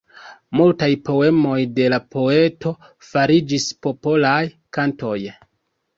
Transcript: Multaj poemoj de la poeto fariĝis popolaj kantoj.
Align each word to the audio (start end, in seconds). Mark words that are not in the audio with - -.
Multaj 0.59 0.87
poemoj 1.09 1.57
de 1.75 1.85
la 1.95 1.99
poeto 2.17 2.73
fariĝis 3.11 3.69
popolaj 3.89 4.37
kantoj. 4.79 5.17